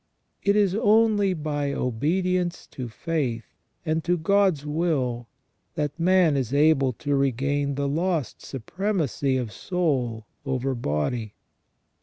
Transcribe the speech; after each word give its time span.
It 0.41 0.55
is 0.55 0.73
only 0.73 1.35
by 1.35 1.73
obedience 1.73 2.65
to 2.71 2.89
faith 2.89 3.45
and 3.85 4.03
to 4.03 4.17
God's 4.17 4.65
will 4.65 5.27
that 5.75 5.99
man 5.99 6.35
is 6.35 6.55
able 6.55 6.91
to 6.93 7.13
regain 7.15 7.75
the 7.75 7.87
lost 7.87 8.41
supremacy 8.43 9.37
of 9.37 9.51
soul 9.51 10.25
over 10.43 10.73
body. 10.73 11.35